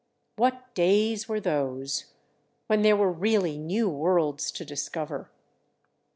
What 0.35 0.73
days 0.73 1.29
were 1.29 1.39
those, 1.39 2.05
when 2.65 2.81
there 2.81 2.95
were 2.95 3.11
really 3.11 3.59
new 3.59 3.87
worlds 3.87 4.51
to 4.53 4.65
discover! 4.65 5.29